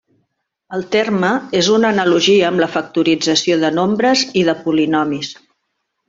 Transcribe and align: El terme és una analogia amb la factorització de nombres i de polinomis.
El 0.77 0.85
terme 0.95 1.27
és 1.59 1.67
una 1.73 1.91
analogia 1.95 2.47
amb 2.49 2.63
la 2.65 2.69
factorització 2.79 3.59
de 3.65 3.71
nombres 3.77 4.23
i 4.43 4.47
de 4.51 4.57
polinomis. 4.63 5.31